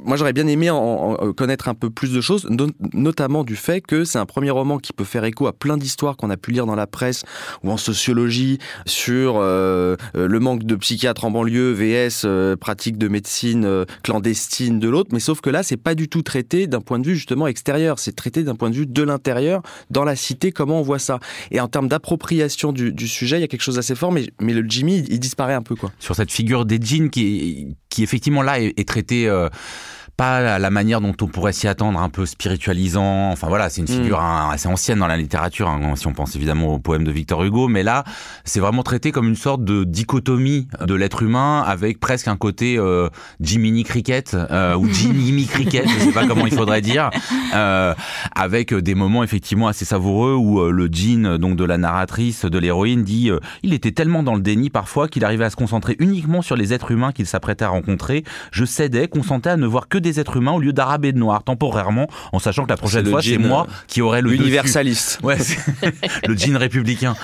Moi, 0.04 0.16
j'aurais 0.16 0.32
bien 0.32 0.46
aimé 0.46 0.70
en, 0.70 1.16
connaître 1.36 1.68
un 1.68 1.74
peu 1.74 1.90
plus 1.90 2.12
de 2.12 2.20
choses, 2.20 2.48
notamment 2.92 3.44
du 3.44 3.56
fait 3.56 3.80
que 3.80 4.04
c'est 4.04 4.18
un 4.18 4.26
premier 4.26 4.50
roman 4.50 4.78
qui 4.78 4.92
peut 4.92 5.04
faire 5.04 5.24
écho 5.24 5.46
à 5.46 5.52
plein 5.52 5.76
d'histoires 5.76 6.16
qu'on 6.16 6.30
a 6.30 6.36
pu 6.36 6.52
lire 6.52 6.66
dans 6.66 6.74
la 6.74 6.86
presse 6.86 7.24
ou 7.62 7.70
en 7.70 7.76
sociologie 7.76 8.58
sur 8.86 9.40
le 9.40 10.38
manque 10.38 10.64
de 10.64 10.74
psychiatres 10.76 11.24
en 11.24 11.30
banlieue, 11.30 11.72
VS, 11.72 12.56
pratique 12.56 12.98
de 12.98 13.08
médecine 13.08 13.84
clandestine 14.02 14.78
de 14.78 14.88
l'autre. 14.88 15.10
Mais 15.12 15.20
sauf 15.20 15.40
que 15.40 15.50
là, 15.50 15.62
c'est 15.62 15.76
pas 15.76 15.94
du 15.94 16.08
tout 16.08 16.22
traité 16.22 16.66
d'un 16.66 16.80
point 16.80 16.98
de 16.98 17.06
vue 17.06 17.14
justement 17.14 17.46
extérieur. 17.46 17.98
C'est 17.98 18.14
traité 18.14 18.42
d'un 18.42 18.54
point 18.54 18.70
de 18.70 18.76
vue 18.76 18.86
de 18.86 19.02
l'intérieur, 19.02 19.62
dans 19.90 20.01
la 20.04 20.16
cité, 20.16 20.52
comment 20.52 20.78
on 20.78 20.82
voit 20.82 20.98
ça? 20.98 21.18
Et 21.50 21.60
en 21.60 21.68
termes 21.68 21.88
d'appropriation 21.88 22.72
du, 22.72 23.08
sujet, 23.08 23.38
il 23.38 23.40
y 23.40 23.44
a 23.44 23.48
quelque 23.48 23.62
chose 23.62 23.76
d'assez 23.76 23.94
fort, 23.94 24.12
mais, 24.12 24.26
le 24.40 24.64
Jimmy, 24.68 25.04
il, 25.08 25.20
disparaît 25.20 25.54
un 25.54 25.62
peu. 25.62 25.74
quoi. 25.74 25.92
Sur 25.98 26.14
cette 26.14 26.30
figure 26.30 26.64
des 26.64 26.78
qui 27.10 27.76
effectivement 27.98 28.42
là 28.42 28.60
est, 28.60 28.88
traitée... 28.88 29.28
Euh, 29.28 29.48
pas 30.16 30.58
la 30.58 30.70
manière 30.70 31.00
dont 31.00 31.14
on 31.20 31.26
pourrait 31.26 31.52
s'y 31.52 31.68
attendre, 31.68 32.00
un 32.00 32.08
peu 32.08 32.26
spiritualisant. 32.26 33.30
Enfin 33.30 33.48
voilà, 33.48 33.68
c'est 33.68 33.80
une 33.80 33.88
mm. 33.92 34.02
figure 34.02 34.20
assez 34.20 34.68
ancienne 34.68 34.98
dans 34.98 35.06
la 35.06 35.16
littérature, 35.16 35.68
hein, 35.68 35.94
si 35.96 36.06
on 36.06 36.12
pense 36.12 36.36
évidemment 36.36 36.74
au 36.74 36.78
poème 36.78 37.04
de 37.04 37.10
Victor 37.10 37.42
Hugo, 37.42 37.68
mais 37.68 37.82
là, 37.82 38.04
c'est 38.44 38.60
vraiment 38.60 38.82
traité 38.82 39.12
comme 39.12 39.28
une 39.28 39.36
sorte 39.36 39.64
de 39.64 39.84
dichotomie 39.84 40.68
de 40.84 40.94
l'être 40.94 41.22
humain 41.22 41.62
avec 41.66 42.00
presque 42.00 42.28
un 42.28 42.36
côté 42.36 42.78
euh, 42.78 43.08
Jiminy 43.40 43.84
Cricket 43.84 44.34
euh, 44.34 44.76
ou 44.76 44.88
Jimmy 44.88 45.46
Cricket, 45.46 45.88
je 45.88 45.98
sais 46.04 46.12
pas 46.12 46.26
comment 46.26 46.46
il 46.46 46.54
faudrait 46.54 46.80
dire, 46.80 47.10
euh, 47.54 47.94
avec 48.34 48.74
des 48.74 48.94
moments 48.94 49.24
effectivement 49.24 49.68
assez 49.68 49.84
savoureux 49.84 50.34
où 50.34 50.60
euh, 50.60 50.70
le 50.70 50.88
jean 50.90 51.38
donc 51.38 51.56
de 51.56 51.64
la 51.64 51.78
narratrice, 51.78 52.44
de 52.44 52.58
l'héroïne 52.58 53.02
dit 53.02 53.30
euh, 53.30 53.38
il 53.62 53.72
était 53.72 53.92
tellement 53.92 54.22
dans 54.22 54.34
le 54.34 54.40
déni 54.40 54.70
parfois 54.70 55.08
qu'il 55.08 55.24
arrivait 55.24 55.44
à 55.44 55.50
se 55.50 55.56
concentrer 55.56 55.96
uniquement 55.98 56.42
sur 56.42 56.56
les 56.56 56.72
êtres 56.72 56.90
humains 56.90 57.12
qu'il 57.12 57.26
s'apprêtait 57.26 57.64
à 57.64 57.68
rencontrer. 57.68 58.24
Je 58.50 58.64
cédais, 58.64 59.08
consentais 59.08 59.50
à 59.50 59.56
ne 59.56 59.66
voir 59.66 59.88
que 59.88 59.98
des 59.98 60.11
êtres 60.20 60.36
humains 60.36 60.52
au 60.52 60.60
lieu 60.60 60.72
d'arabes 60.72 61.04
et 61.04 61.12
de 61.12 61.18
noirs, 61.18 61.42
temporairement, 61.42 62.08
en 62.32 62.38
sachant 62.38 62.64
que 62.64 62.70
la 62.70 62.76
prochaine 62.76 63.06
fois, 63.06 63.22
c'est 63.22 63.38
moi 63.38 63.66
euh, 63.68 63.72
qui 63.86 64.00
aurai 64.00 64.22
le 64.22 64.32
universaliste. 64.32 65.20
Ouais, 65.22 65.36
le 66.26 66.36
jean 66.36 66.56
républicain. 66.56 67.14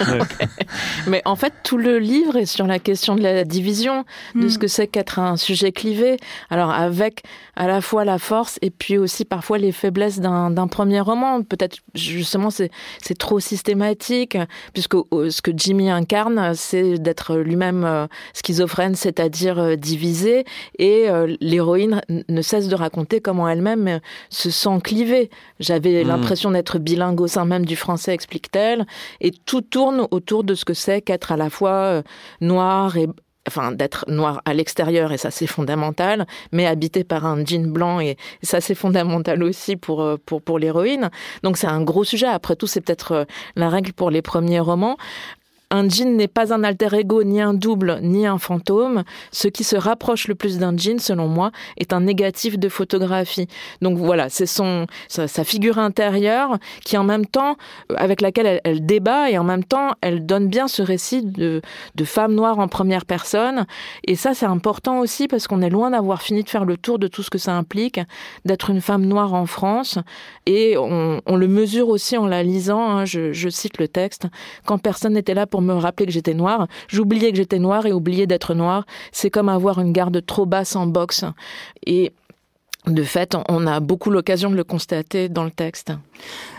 Mais 1.06 1.22
en 1.24 1.36
fait, 1.36 1.52
tout 1.62 1.78
le 1.78 1.98
livre 1.98 2.36
est 2.36 2.46
sur 2.46 2.66
la 2.66 2.78
question 2.78 3.16
de 3.16 3.22
la 3.22 3.44
division, 3.44 4.04
de 4.34 4.46
hmm. 4.46 4.50
ce 4.50 4.58
que 4.58 4.66
c'est 4.66 4.86
qu'être 4.86 5.18
un 5.18 5.36
sujet 5.36 5.72
clivé. 5.72 6.16
Alors, 6.50 6.70
avec 6.70 7.22
à 7.56 7.66
la 7.66 7.80
fois 7.80 8.04
la 8.04 8.18
force 8.18 8.58
et 8.62 8.70
puis 8.70 8.98
aussi 8.98 9.24
parfois 9.24 9.58
les 9.58 9.72
faiblesses 9.72 10.20
d'un 10.20 10.68
premier 10.68 11.00
roman. 11.00 11.42
Peut-être, 11.42 11.78
justement, 11.94 12.50
c'est 12.50 13.18
trop 13.18 13.40
systématique, 13.40 14.38
puisque 14.72 14.96
ce 15.12 15.42
que 15.42 15.50
Jimmy 15.54 15.90
incarne, 15.90 16.52
c'est 16.54 16.98
d'être 16.98 17.36
lui-même 17.36 17.84
euh, 17.84 18.06
schizophrène, 18.32 18.94
c'est-à-dire 18.94 19.58
euh, 19.58 19.76
divisé, 19.76 20.44
et 20.78 21.06
l'héroïne 21.40 22.00
ne 22.28 22.42
cesse 22.42 22.67
de 22.68 22.74
raconter 22.74 23.20
comment 23.20 23.48
elle-même 23.48 23.88
euh, 23.88 23.98
se 24.30 24.50
sent 24.50 24.80
clivée. 24.82 25.30
J'avais 25.60 26.04
hmm. 26.04 26.08
l'impression 26.08 26.50
d'être 26.50 26.78
bilingue 26.78 27.20
au 27.20 27.26
sein 27.26 27.44
même 27.44 27.66
du 27.66 27.76
français, 27.76 28.14
explique-t-elle, 28.14 28.86
et 29.20 29.30
tout 29.30 29.62
tourne 29.62 30.06
autour 30.10 30.44
de 30.44 30.54
ce 30.54 30.64
que 30.64 30.74
c'est 30.74 31.02
qu'être 31.02 31.32
à 31.32 31.36
la 31.36 31.50
fois 31.50 31.70
euh, 31.70 32.02
noir 32.40 32.96
et 32.96 33.08
enfin 33.46 33.72
d'être 33.72 34.04
noir 34.08 34.42
à 34.44 34.52
l'extérieur 34.52 35.10
et 35.10 35.16
ça 35.16 35.30
c'est 35.30 35.46
fondamental, 35.46 36.26
mais 36.52 36.66
habité 36.66 37.02
par 37.02 37.24
un 37.24 37.44
jean 37.44 37.72
blanc 37.72 37.98
et 37.98 38.16
ça 38.42 38.60
c'est 38.60 38.74
fondamental 38.74 39.42
aussi 39.42 39.76
pour 39.76 40.02
euh, 40.02 40.16
pour 40.24 40.42
pour 40.42 40.58
l'héroïne. 40.58 41.10
Donc 41.42 41.56
c'est 41.56 41.66
un 41.66 41.82
gros 41.82 42.04
sujet. 42.04 42.26
Après 42.26 42.56
tout, 42.56 42.66
c'est 42.66 42.80
peut-être 42.80 43.26
la 43.56 43.68
règle 43.68 43.92
pour 43.92 44.10
les 44.10 44.22
premiers 44.22 44.60
romans. 44.60 44.96
Un 45.70 45.86
djinn 45.86 46.16
n'est 46.16 46.28
pas 46.28 46.54
un 46.54 46.64
alter 46.64 46.88
ego, 46.94 47.22
ni 47.22 47.42
un 47.42 47.52
double, 47.52 47.98
ni 48.02 48.26
un 48.26 48.38
fantôme. 48.38 49.04
Ce 49.32 49.48
qui 49.48 49.64
se 49.64 49.76
rapproche 49.76 50.26
le 50.26 50.34
plus 50.34 50.58
d'un 50.58 50.74
djinn, 50.74 50.98
selon 50.98 51.28
moi, 51.28 51.50
est 51.76 51.92
un 51.92 52.00
négatif 52.00 52.58
de 52.58 52.70
photographie. 52.70 53.48
Donc 53.82 53.98
voilà, 53.98 54.30
c'est 54.30 54.46
son 54.46 54.86
sa, 55.08 55.28
figure 55.44 55.78
intérieure 55.78 56.56
qui, 56.86 56.96
en 56.96 57.04
même 57.04 57.26
temps, 57.26 57.56
avec 57.96 58.22
laquelle 58.22 58.62
elle, 58.64 58.86
débat 58.86 59.30
et 59.30 59.36
en 59.36 59.44
même 59.44 59.62
temps, 59.62 59.90
elle 60.00 60.24
donne 60.24 60.48
bien 60.48 60.68
ce 60.68 60.80
récit 60.80 61.22
de, 61.22 61.60
de 61.94 62.04
femme 62.04 62.34
noire 62.34 62.58
en 62.58 62.68
première 62.68 63.04
personne. 63.04 63.66
Et 64.04 64.16
ça, 64.16 64.32
c'est 64.32 64.46
important 64.46 65.00
aussi 65.00 65.28
parce 65.28 65.46
qu'on 65.46 65.60
est 65.60 65.70
loin 65.70 65.90
d'avoir 65.90 66.22
fini 66.22 66.44
de 66.44 66.48
faire 66.48 66.64
le 66.64 66.78
tour 66.78 66.98
de 66.98 67.08
tout 67.08 67.22
ce 67.22 67.28
que 67.28 67.38
ça 67.38 67.52
implique 67.54 68.00
d'être 68.46 68.70
une 68.70 68.80
femme 68.80 69.04
noire 69.04 69.34
en 69.34 69.44
France. 69.44 69.98
Et 70.46 70.76
on, 70.78 71.20
le 71.26 71.46
mesure 71.46 71.88
aussi 71.88 72.16
en 72.16 72.26
la 72.26 72.42
lisant. 72.42 72.88
Hein. 72.88 73.04
je, 73.04 73.32
je 73.32 73.48
cite 73.50 73.78
le 73.78 73.86
texte. 73.86 74.26
Quand 74.64 74.78
personne 74.78 75.12
n'était 75.12 75.34
là 75.34 75.46
pour 75.46 75.57
me 75.60 75.74
rappeler 75.74 76.06
que 76.06 76.12
j'étais 76.12 76.34
noire, 76.34 76.68
j'oubliais 76.88 77.30
que 77.30 77.36
j'étais 77.36 77.58
noire 77.58 77.86
et 77.86 77.92
oublier 77.92 78.26
d'être 78.26 78.54
noire. 78.54 78.84
C'est 79.12 79.30
comme 79.30 79.48
avoir 79.48 79.80
une 79.80 79.92
garde 79.92 80.24
trop 80.24 80.46
basse 80.46 80.76
en 80.76 80.86
boxe. 80.86 81.24
Et 81.86 82.12
de 82.86 83.02
fait, 83.02 83.36
on 83.48 83.66
a 83.66 83.80
beaucoup 83.80 84.10
l'occasion 84.10 84.50
de 84.50 84.56
le 84.56 84.64
constater 84.64 85.28
dans 85.28 85.44
le 85.44 85.50
texte. 85.50 85.92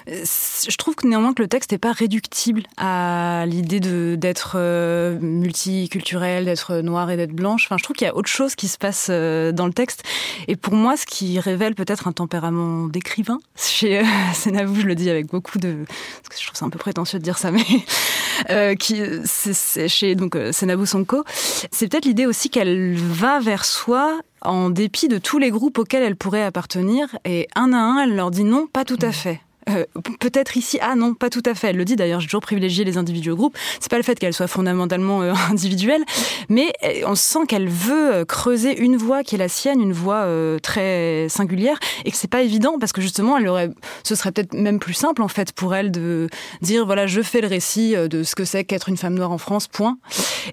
Je 0.09 0.75
trouve 0.77 0.95
que 0.95 1.07
néanmoins 1.07 1.33
que 1.33 1.41
le 1.41 1.47
texte 1.47 1.71
n'est 1.71 1.77
pas 1.77 1.91
réductible 1.91 2.63
à 2.77 3.45
l'idée 3.47 3.79
d'être 4.17 4.53
euh, 4.55 5.19
multiculturel, 5.19 6.45
d'être 6.45 6.77
noir 6.77 7.11
et 7.11 7.17
d'être 7.17 7.33
blanche. 7.33 7.65
Enfin, 7.65 7.77
je 7.77 7.83
trouve 7.83 7.95
qu'il 7.95 8.07
y 8.07 8.09
a 8.09 8.15
autre 8.15 8.29
chose 8.29 8.55
qui 8.55 8.67
se 8.67 8.77
passe 8.77 9.07
euh, 9.09 9.51
dans 9.51 9.67
le 9.67 9.73
texte. 9.73 10.03
Et 10.47 10.55
pour 10.55 10.73
moi, 10.73 10.97
ce 10.97 11.05
qui 11.05 11.39
révèle 11.39 11.75
peut-être 11.75 12.07
un 12.07 12.11
tempérament 12.11 12.87
d'écrivain, 12.87 13.39
chez 13.55 13.99
euh, 13.99 14.03
je 14.45 14.85
le 14.85 14.95
dis 14.95 15.09
avec 15.09 15.27
beaucoup 15.27 15.59
de... 15.59 15.85
Parce 15.87 16.29
que 16.29 16.35
je 16.39 16.45
trouve 16.45 16.57
c'est 16.57 16.65
un 16.65 16.69
peu 16.69 16.79
prétentieux 16.79 17.19
de 17.19 17.23
dire 17.23 17.37
ça, 17.37 17.51
mais... 17.51 17.65
Euh, 18.49 18.75
qui 18.75 19.01
c'est 19.25 19.89
chez 19.89 20.15
donc 20.15 20.37
Sonko, 20.53 21.25
c'est 21.71 21.89
peut-être 21.89 22.05
l'idée 22.05 22.25
aussi 22.25 22.49
qu'elle 22.49 22.95
va 22.95 23.39
vers 23.41 23.65
soi 23.65 24.21
en 24.41 24.69
dépit 24.69 25.09
de 25.09 25.17
tous 25.17 25.39
les 25.39 25.51
groupes 25.51 25.77
auxquels 25.77 26.03
elle 26.03 26.15
pourrait 26.15 26.43
appartenir 26.43 27.07
et 27.25 27.47
un 27.55 27.73
à 27.73 27.77
un 27.77 28.03
elle 28.03 28.15
leur 28.15 28.31
dit 28.31 28.45
non 28.45 28.67
pas 28.67 28.85
tout 28.85 28.99
à 29.01 29.11
fait 29.11 29.41
euh, 29.69 29.85
peut-être 30.19 30.57
ici, 30.57 30.79
ah 30.81 30.95
non, 30.95 31.13
pas 31.13 31.29
tout 31.29 31.43
à 31.45 31.53
fait. 31.53 31.69
Elle 31.69 31.77
le 31.77 31.85
dit 31.85 31.95
d'ailleurs, 31.95 32.19
j'ai 32.19 32.27
toujours 32.27 32.41
privilégié 32.41 32.83
les 32.83 32.97
individus 32.97 33.31
au 33.31 33.35
groupe. 33.35 33.57
C'est 33.79 33.89
pas 33.89 33.97
le 33.97 34.03
fait 34.03 34.17
qu'elle 34.17 34.33
soit 34.33 34.47
fondamentalement 34.47 35.21
euh, 35.21 35.33
individuelle, 35.49 36.03
mais 36.49 36.73
euh, 36.83 37.01
on 37.05 37.15
sent 37.15 37.45
qu'elle 37.47 37.67
veut 37.67 38.25
creuser 38.25 38.77
une 38.79 38.97
voie 38.97 39.23
qui 39.23 39.35
est 39.35 39.37
la 39.37 39.49
sienne, 39.49 39.81
une 39.81 39.93
voie 39.93 40.27
très 40.61 41.27
singulière, 41.29 41.77
et 42.05 42.11
que 42.11 42.17
c'est 42.17 42.29
pas 42.29 42.41
évident 42.41 42.77
parce 42.79 42.91
que 42.91 43.01
justement, 43.01 43.37
elle 43.37 43.47
aurait, 43.47 43.69
ce 44.03 44.15
serait 44.15 44.31
peut-être 44.31 44.53
même 44.53 44.79
plus 44.79 44.93
simple 44.93 45.21
en 45.21 45.27
fait 45.27 45.51
pour 45.51 45.75
elle 45.75 45.91
de 45.91 46.27
dire 46.61 46.85
voilà, 46.85 47.07
je 47.07 47.21
fais 47.21 47.41
le 47.41 47.47
récit 47.47 47.95
de 47.95 48.23
ce 48.23 48.35
que 48.35 48.45
c'est 48.45 48.63
qu'être 48.63 48.89
une 48.89 48.97
femme 48.97 49.15
noire 49.15 49.31
en 49.31 49.37
France, 49.37 49.67
point. 49.67 49.97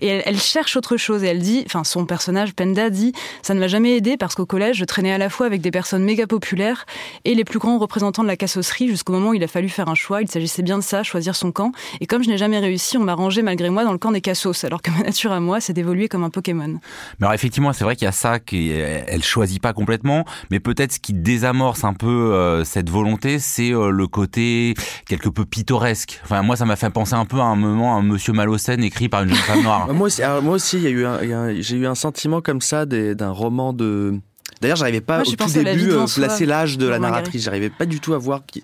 Et 0.00 0.08
elle, 0.08 0.38
cherche 0.38 0.76
autre 0.76 0.96
chose 0.96 1.24
et 1.24 1.28
elle 1.28 1.40
dit, 1.40 1.62
enfin 1.66 1.84
son 1.84 2.06
personnage 2.06 2.54
Penda 2.54 2.90
dit, 2.90 3.12
ça 3.42 3.54
ne 3.54 3.60
m'a 3.60 3.68
jamais 3.68 3.96
aidé 3.96 4.16
parce 4.16 4.34
qu'au 4.34 4.46
collège, 4.46 4.76
je 4.76 4.84
traînais 4.84 5.12
à 5.12 5.18
la 5.18 5.30
fois 5.30 5.46
avec 5.46 5.60
des 5.60 5.70
personnes 5.70 6.04
méga 6.04 6.26
populaires 6.26 6.86
et 7.24 7.34
les 7.34 7.44
plus 7.44 7.58
grands 7.58 7.78
représentants 7.78 8.22
de 8.22 8.28
la 8.28 8.36
cassosserie 8.36 8.88
jusqu'au 9.06 9.12
moment 9.12 9.30
où 9.30 9.34
il 9.34 9.44
a 9.44 9.48
fallu 9.48 9.68
faire 9.68 9.88
un 9.88 9.94
choix. 9.94 10.20
Il 10.20 10.28
s'agissait 10.28 10.62
bien 10.62 10.78
de 10.78 10.82
ça, 10.82 11.04
choisir 11.04 11.36
son 11.36 11.52
camp. 11.52 11.70
Et 12.00 12.06
comme 12.06 12.24
je 12.24 12.28
n'ai 12.28 12.38
jamais 12.38 12.58
réussi, 12.58 12.96
on 12.96 13.04
m'a 13.04 13.14
rangé 13.14 13.40
malgré 13.40 13.70
moi 13.70 13.84
dans 13.84 13.92
le 13.92 13.98
camp 13.98 14.10
des 14.10 14.20
cassos, 14.20 14.64
alors 14.64 14.82
que 14.82 14.90
ma 14.90 15.04
nature 15.04 15.30
à 15.30 15.38
moi, 15.38 15.60
c'est 15.60 15.72
d'évoluer 15.72 16.08
comme 16.08 16.24
un 16.24 16.30
Pokémon. 16.30 16.66
Mais 17.20 17.26
alors 17.26 17.34
effectivement, 17.34 17.72
c'est 17.72 17.84
vrai 17.84 17.94
qu'il 17.94 18.06
y 18.06 18.08
a 18.08 18.12
ça 18.12 18.40
qu'elle 18.40 19.22
choisit 19.22 19.62
pas 19.62 19.72
complètement, 19.72 20.24
mais 20.50 20.58
peut-être 20.58 20.92
ce 20.92 20.98
qui 20.98 21.12
désamorce 21.12 21.84
un 21.84 21.94
peu 21.94 22.08
euh, 22.08 22.64
cette 22.64 22.90
volonté, 22.90 23.38
c'est 23.38 23.72
euh, 23.72 23.90
le 23.90 24.06
côté 24.08 24.74
quelque 25.06 25.28
peu 25.28 25.44
pittoresque. 25.44 26.20
Enfin, 26.24 26.42
moi, 26.42 26.56
ça 26.56 26.64
m'a 26.64 26.74
fait 26.74 26.90
penser 26.90 27.14
un 27.14 27.26
peu 27.26 27.38
à 27.38 27.44
un 27.44 27.56
moment 27.56 27.94
à 27.94 28.00
un 28.00 28.02
Monsieur 28.02 28.32
Malocène 28.32 28.82
écrit 28.82 29.08
par 29.08 29.22
une 29.22 29.28
jeune 29.28 29.38
femme 29.38 29.62
noire. 29.62 29.86
moi 29.94 30.08
aussi, 30.08 30.22
moi 30.42 30.58
j'ai 30.58 31.76
eu 31.76 31.86
un 31.86 31.94
sentiment 31.94 32.40
comme 32.40 32.60
ça 32.60 32.86
d'un 32.86 33.30
roman 33.30 33.72
de 33.72 34.20
D'ailleurs, 34.60 34.76
j'arrivais 34.76 35.00
pas 35.00 35.20
au 35.20 35.24
tout 35.24 35.50
début 35.52 35.90
euh, 35.90 36.06
placer 36.14 36.46
l'âge 36.46 36.78
de 36.78 36.86
la 36.86 36.98
narratrice. 36.98 37.42
J'arrivais 37.42 37.70
pas 37.70 37.86
du 37.86 38.00
tout 38.00 38.14
à 38.14 38.18
voir 38.18 38.42
qui, 38.46 38.62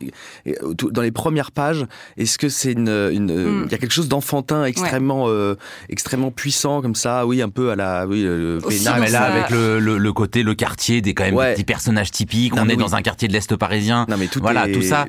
dans 0.91 1.03
les 1.03 1.11
premières 1.11 1.51
pages. 1.51 1.87
Est-ce 2.17 2.39
que 2.39 2.49
c'est 2.49 2.73
une, 2.73 2.89
une 2.89 3.33
hmm. 3.33 3.65
il 3.67 3.73
y 3.73 3.75
a 3.75 3.79
quelque 3.79 3.93
chose 3.93 4.09
d'enfantin 4.09 4.65
extrêmement, 4.65 5.29
euh, 5.29 5.57
extrêmement 5.89 6.31
puissant 6.31 6.83
comme 6.83 6.95
ça. 6.95 7.27
Oui, 7.27 7.43
un 7.43 7.51
peu 7.51 7.71
à 7.71 7.77
la, 7.77 8.07
oui, 8.07 8.23
le 8.23 8.61
mais 9.01 9.11
là 9.11 9.23
avec 9.23 9.51
le, 9.51 9.79
le, 9.79 10.13
côté, 10.13 10.43
le 10.43 10.55
quartier 10.55 11.01
des 11.01 11.15
quand 11.15 11.25
même 11.25 11.55
petits 11.55 11.65
personnages 11.65 12.11
typiques. 12.11 12.55
on 12.57 12.69
est 12.69 12.77
dans 12.77 12.95
un 12.95 13.03
quartier 13.03 13.29
de 13.29 13.33
l'est 13.33 13.57
parisien. 13.57 14.07
Non, 14.09 14.17
mais 14.19 14.29
tout 14.29 14.41
voilà, 14.41 14.69
tout 14.69 14.83
ça 14.83 15.07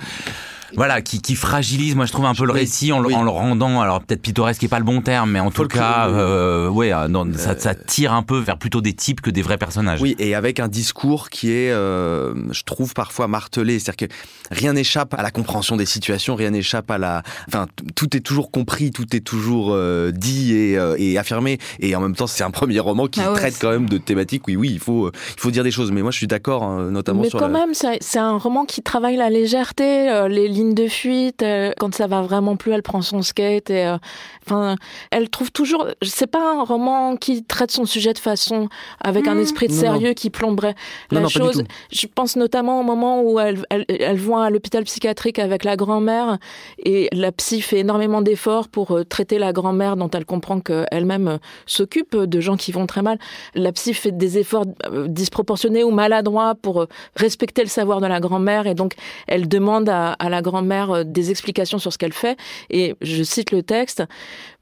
voilà, 0.75 1.01
qui, 1.01 1.22
qui, 1.22 1.36
fragilise, 1.36 1.96
moi 1.96 2.06
je 2.06 2.12
trouve 2.12 2.25
un 2.25 2.34
peu 2.34 2.46
le 2.46 2.51
récit 2.51 2.92
en, 2.92 3.03
en 3.03 3.24
le 3.24 3.30
rendant, 3.30 3.82
alors 3.82 4.01
peut-être 4.01 4.22
pittoresque 4.22 4.62
n'est 4.62 4.68
pas 4.68 4.80
le 4.80 4.86
bon 4.86 5.01
terme, 5.01 5.32
mais 5.32 5.39
en 5.39 5.51
tout 5.51 5.68
cas, 5.68 6.08
euh, 6.10 6.68
ouais, 6.70 6.94
euh, 6.94 7.08
ça, 7.36 7.58
ça, 7.58 7.75
tire 7.75 8.13
un 8.13 8.24
peu 8.24 8.39
vers 8.39 8.58
plutôt 8.58 8.82
des 8.82 8.94
types 8.94 9.22
que 9.22 9.30
des 9.30 9.42
vrais 9.42 9.58
personnages. 9.58 10.01
Oui, 10.01 10.15
et 10.20 10.36
avec 10.36 10.60
un 10.60 10.68
discours 10.68 11.30
qui 11.30 11.51
est, 11.51 11.72
euh, 11.72 12.34
je 12.51 12.63
trouve 12.63 12.94
parfois 12.94 13.27
martelé, 13.27 13.80
c'est-à-dire 13.80 14.08
que 14.08 14.13
rien 14.51 14.74
n'échappe 14.74 15.13
à 15.13 15.22
la 15.22 15.32
compréhension 15.32 15.75
des 15.75 15.86
situations, 15.86 16.36
rien 16.36 16.51
n'échappe 16.51 16.89
à 16.89 16.98
la, 16.98 17.24
enfin, 17.48 17.68
tout 17.96 18.15
est 18.15 18.22
toujours 18.22 18.51
compris, 18.51 18.92
tout 18.92 19.15
est 19.15 19.22
toujours 19.22 19.72
euh, 19.72 20.12
dit 20.12 20.53
et, 20.53 20.77
euh, 20.77 20.96
et, 20.98 21.18
affirmé, 21.18 21.60
et 21.80 21.96
en 21.96 22.01
même 22.01 22.15
temps 22.15 22.27
c'est 22.27 22.44
un 22.44 22.51
premier 22.51 22.80
roman 22.80 23.08
qui 23.08 23.22
ah 23.22 23.34
traite 23.36 23.58
quand 23.60 23.72
même 23.72 23.89
de 23.89 23.98
thématiques. 23.98 24.48
Oui, 24.48 24.56
oui, 24.56 24.72
il 24.74 24.80
faut, 24.80 25.10
il 25.10 25.39
faut 25.39 25.51
dire 25.51 25.63
des 25.63 25.72
choses, 25.72 25.92
mais 25.92 26.01
moi 26.01 26.12
je 26.12 26.18
suis 26.18 26.27
d'accord, 26.27 26.63
hein, 26.63 26.89
notamment 26.89 27.22
mais 27.22 27.30
sur. 27.30 27.39
Mais 27.39 27.46
quand 27.46 27.51
même, 27.51 27.74
c'est 27.74 28.20
un 28.20 28.38
roman 28.38 28.65
qui 28.65 28.82
travaille 28.82 29.18
la 29.18 29.30
légèreté, 29.30 30.27
les 30.30 30.48
de 30.72 30.88
fuite. 30.88 31.43
Euh, 31.43 31.72
quand 31.77 31.93
ça 31.93 32.08
va 32.08 32.22
vraiment 32.22 32.55
plus, 32.55 32.72
elle 32.72 32.84
prend 32.84 33.01
son 33.01 33.22
skate 33.22 33.70
et 33.70 33.86
euh, 33.86 33.98
enfin, 34.46 34.75
elle 35.12 35.29
trouve 35.29 35.51
toujours. 35.51 35.88
C'est 36.01 36.27
pas 36.27 36.53
un 36.53 36.63
roman 36.63 37.17
qui 37.17 37.43
traite 37.43 37.72
son 37.72 37.86
sujet 37.86 38.13
de 38.13 38.20
façon 38.20 38.70
avec 39.03 39.27
un 39.27 39.36
mmh. 39.36 39.39
esprit 39.39 39.67
de 39.67 39.74
sérieux 39.74 40.13
qui 40.13 40.29
plomberait 40.29 40.75
la 41.12 41.27
chose. 41.27 41.63
Je 41.91 42.08
pense 42.08 42.36
notamment 42.36 42.79
au 42.79 42.84
moment 42.84 43.22
où 43.22 43.39
elle, 43.39 43.65
elle, 43.70 43.86
elle 43.89 44.20
à 44.36 44.50
l'hôpital 44.50 44.84
psychiatrique 44.86 45.38
avec 45.38 45.63
la 45.63 45.75
grand-mère 45.75 46.38
et 46.79 47.10
la 47.12 47.32
psy 47.32 47.62
fait 47.62 47.79
énormément 47.79 48.22
d'efforts 48.22 48.70
pour 48.70 48.91
euh, 48.91 49.03
traiter 49.03 49.38
la 49.38 49.51
grand-mère 49.51 49.98
dont 49.98 50.10
elle 50.10 50.25
comprend 50.25 50.60
qu'elle-même 50.62 51.39
s'occupe 51.65 52.15
de 52.15 52.39
gens 52.39 52.55
qui 52.55 52.72
vont 52.72 52.88
très 52.88 53.01
mal. 53.01 53.20
La 53.53 53.72
psy 53.74 53.93
fait 53.93 54.12
des 54.12 54.38
efforts 54.38 54.65
disproportionnés 55.08 55.84
ou 55.84 55.91
maladroits 55.91 56.55
pour 56.55 56.88
respecter 57.15 57.63
le 57.63 57.67
savoir 57.67 58.00
de 58.00 58.08
la 58.08 58.20
grand-mère 58.20 58.65
et 58.67 58.75
donc 58.75 58.93
elle 59.27 59.48
demande 59.48 59.89
à, 59.89 60.13
à 60.13 60.29
la 60.29 60.41
grand 60.43 60.62
mère 60.62 60.91
euh, 60.91 61.03
des 61.03 61.31
explications 61.31 61.79
sur 61.79 61.91
ce 61.91 61.97
qu'elle 61.97 62.13
fait. 62.13 62.38
Et 62.69 62.95
je 63.01 63.23
cite 63.23 63.51
le 63.51 63.63
texte. 63.63 64.03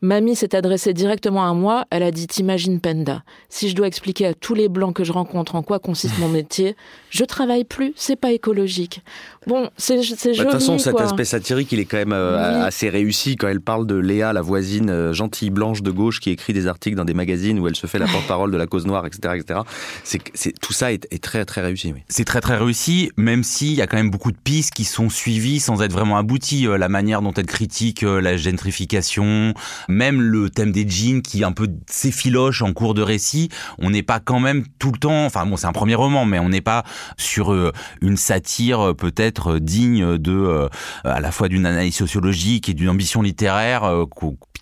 Mamie 0.01 0.35
s'est 0.35 0.55
adressée 0.55 0.93
directement 0.93 1.47
à 1.47 1.53
moi. 1.53 1.85
Elle 1.91 2.03
a 2.03 2.11
dit, 2.11 2.25
t'imagines 2.25 2.79
Penda, 2.79 3.23
si 3.49 3.69
je 3.69 3.75
dois 3.75 3.87
expliquer 3.87 4.27
à 4.27 4.33
tous 4.33 4.55
les 4.55 4.69
blancs 4.69 4.95
que 4.95 5.03
je 5.03 5.11
rencontre 5.11 5.55
en 5.55 5.61
quoi 5.61 5.79
consiste 5.79 6.17
mon 6.17 6.29
métier, 6.29 6.75
je 7.09 7.23
travaille 7.23 7.65
plus, 7.65 7.93
c'est 7.95 8.15
pas 8.15 8.31
écologique. 8.31 9.01
Bon, 9.47 9.69
c'est 9.77 10.01
joli. 10.01 10.37
Bah, 10.37 10.43
de 10.43 10.43
toute 10.43 10.51
façon, 10.51 10.77
cet 10.79 10.99
aspect 10.99 11.25
satirique, 11.25 11.71
il 11.71 11.79
est 11.79 11.85
quand 11.85 11.97
même 11.97 12.13
euh, 12.13 12.63
assez 12.63 12.89
réussi 12.89 13.35
quand 13.35 13.47
elle 13.47 13.61
parle 13.61 13.85
de 13.85 13.95
Léa, 13.95 14.33
la 14.33 14.41
voisine 14.41 14.89
euh, 14.89 15.13
gentille 15.13 15.49
blanche 15.49 15.81
de 15.83 15.91
gauche 15.91 16.19
qui 16.19 16.31
écrit 16.31 16.53
des 16.53 16.67
articles 16.67 16.95
dans 16.95 17.05
des 17.05 17.13
magazines 17.13 17.59
où 17.59 17.67
elle 17.67 17.75
se 17.75 17.87
fait 17.87 17.99
la 17.99 18.07
porte-parole 18.11 18.51
de 18.51 18.57
la 18.57 18.67
cause 18.67 18.85
noire, 18.85 19.05
etc., 19.05 19.35
etc. 19.37 19.61
C'est, 20.03 20.19
tout 20.59 20.73
ça 20.73 20.91
est, 20.91 21.21
très 21.21 21.45
très 21.45 21.61
réussi. 21.61 21.93
Oui. 21.93 22.01
C'est 22.07 22.25
très 22.25 22.41
très 22.41 22.57
réussi, 22.57 23.11
même 23.17 23.43
s'il 23.43 23.73
y 23.73 23.81
a 23.81 23.87
quand 23.87 23.97
même 23.97 24.09
beaucoup 24.09 24.31
de 24.31 24.37
pistes 24.37 24.73
qui 24.73 24.83
sont 24.83 25.09
suivies 25.09 25.59
sans 25.59 25.70
être 25.79 25.93
vraiment 25.93 26.17
abouties. 26.17 26.67
Euh, 26.67 26.77
la 26.77 26.89
manière 26.89 27.21
dont 27.21 27.33
elle 27.33 27.45
critique 27.45 28.01
la 28.01 28.37
gentrification, 28.37 29.53
même 29.87 30.21
le 30.21 30.49
thème 30.49 30.71
des 30.71 30.87
jeans 30.87 31.21
qui 31.21 31.43
un 31.43 31.51
peu 31.51 31.67
s'effiloche 31.87 32.61
en 32.61 32.73
cours 32.73 32.93
de 32.93 33.01
récit. 33.01 33.49
On 33.77 33.89
n'est 33.89 34.03
pas 34.03 34.19
quand 34.19 34.39
même 34.39 34.65
tout 34.79 34.91
le 34.91 34.97
temps. 34.97 35.25
Enfin 35.25 35.45
bon, 35.45 35.57
c'est 35.57 35.67
un 35.67 35.71
premier 35.71 35.95
roman, 35.95 36.25
mais 36.25 36.39
on 36.39 36.49
n'est 36.49 36.61
pas 36.61 36.83
sur 37.17 37.53
une 38.01 38.17
satire 38.17 38.95
peut-être 38.95 39.59
digne 39.59 40.17
de 40.17 40.31
euh, 40.31 40.67
à 41.03 41.19
la 41.19 41.31
fois 41.31 41.47
d'une 41.47 41.65
analyse 41.65 41.95
sociologique 41.95 42.69
et 42.69 42.73
d'une 42.73 42.89
ambition 42.89 43.21
littéraire 43.21 43.83
euh, 43.83 44.05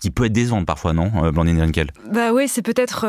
qui 0.00 0.10
peut 0.10 0.24
être 0.24 0.32
décevante 0.32 0.66
parfois, 0.66 0.92
non, 0.92 1.10
euh, 1.24 1.30
Blandine 1.30 1.60
Rinkel 1.60 1.90
Bah 2.10 2.32
oui, 2.32 2.48
c'est 2.48 2.62
peut-être 2.62 3.06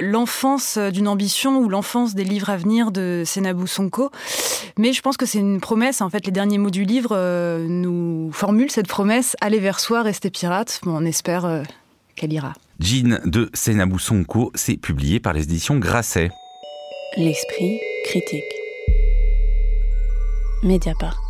l'enfance 0.00 0.78
d'une 0.78 1.08
ambition 1.08 1.58
ou 1.58 1.68
l'enfance 1.68 2.14
des 2.14 2.24
livres 2.24 2.50
à 2.50 2.56
venir 2.56 2.90
de 2.92 3.22
Senabou 3.26 3.66
Sonko. 3.66 4.10
Mais 4.78 4.92
je 4.92 5.02
pense 5.02 5.16
que 5.16 5.26
c'est 5.26 5.38
une 5.38 5.60
promesse. 5.60 6.00
En 6.00 6.10
fait, 6.10 6.24
les 6.26 6.32
derniers 6.32 6.58
mots 6.58 6.70
du 6.70 6.84
livre 6.84 7.16
nous 7.68 8.30
formulent 8.32 8.70
cette 8.70 8.88
promesse 8.88 9.36
aller 9.40 9.58
vers 9.58 9.80
soi, 9.80 10.02
rester 10.02 10.30
pirate. 10.30 10.80
Bon, 10.82 10.96
on 10.96 11.04
espère 11.04 11.62
qu'elle 12.16 12.32
ira. 12.32 12.54
Jean 12.80 13.20
de 13.26 13.50
Senabou 13.52 13.98
Sonko, 13.98 14.50
c'est 14.54 14.76
publié 14.76 15.20
par 15.20 15.34
les 15.34 15.42
éditions 15.42 15.78
Grasset. 15.78 16.30
L'esprit 17.16 17.80
critique. 18.04 18.44
Mediapart. 20.62 21.29